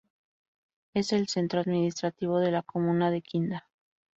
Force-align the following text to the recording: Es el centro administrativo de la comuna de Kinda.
Es 0.95 1.13
el 1.13 1.27
centro 1.27 1.59
administrativo 1.59 2.39
de 2.39 2.49
la 2.49 2.63
comuna 2.63 3.11
de 3.11 3.21
Kinda. 3.21 3.69